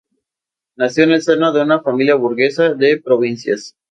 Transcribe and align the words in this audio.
Nació 0.77 1.03
en 1.03 1.11
el 1.11 1.21
seno 1.21 1.53
de 1.53 1.61
una 1.61 1.83
familia 1.83 2.15
burguesa, 2.15 2.73
de 2.73 2.99
provincias. 2.99 3.75